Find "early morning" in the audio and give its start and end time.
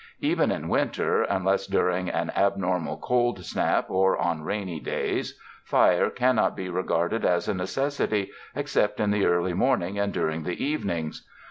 9.27-9.99